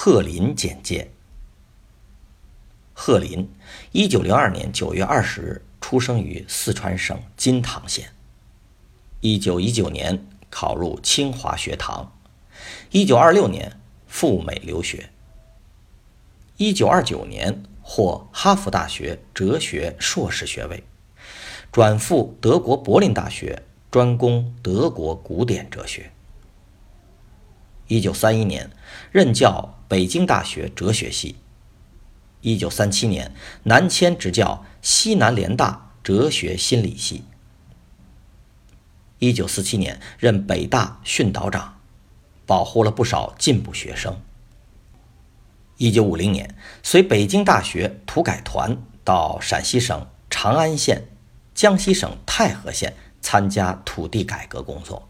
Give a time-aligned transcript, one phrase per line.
[0.00, 1.10] 贺林简介。
[2.94, 3.50] 贺林，
[3.90, 8.10] 一九零二年九月二十日出生于四川省金堂县。
[9.20, 12.12] 一九一九年考入清华学堂，
[12.92, 15.10] 一九二六年赴美留学。
[16.58, 20.84] 一九二九年获哈佛大学哲学硕士学位，
[21.72, 26.12] 转赴德国柏林大学专攻德国古典哲学。
[27.88, 28.70] 一九三一年
[29.10, 31.36] 任教北京大学哲学系。
[32.40, 37.24] 一九三七年南迁执教西南联大哲学心理系。
[39.18, 41.80] 一九四七年任北大训导长，
[42.46, 44.20] 保护了不少进步学生。
[45.78, 51.08] 一九五零年随北京大学土改团到陕西省长安县、
[51.54, 55.07] 江西省泰和县参加土地改革工作。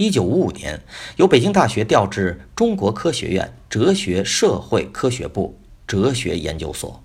[0.00, 0.82] 一九五五年，
[1.16, 7.04] 由北京大学调至中国科学院哲学社会科学部哲学研究所，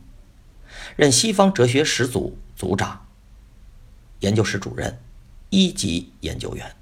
[0.95, 3.05] 任西方哲学始祖组长、
[4.21, 4.97] 研究室主任、
[5.49, 6.73] 一级研究员。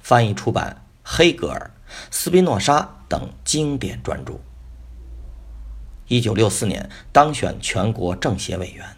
[0.00, 1.70] 翻译出版黑格尔、
[2.10, 4.40] 斯宾诺莎等经典专著。
[6.06, 8.96] 一九六四年当选全国政协委员。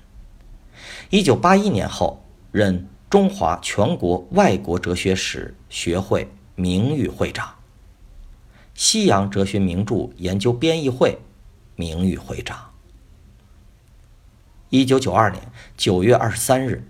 [1.09, 2.87] 一九八一年后任。
[3.11, 7.57] 中华全国外国哲学史学会名誉会长，
[8.73, 11.19] 西洋哲学名著研究编译会
[11.75, 12.71] 名誉会长。
[14.69, 15.43] 一九九二年
[15.77, 16.87] 九月二十三日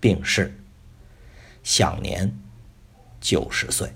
[0.00, 0.52] 病逝，
[1.62, 2.36] 享年
[3.20, 3.92] 九十岁。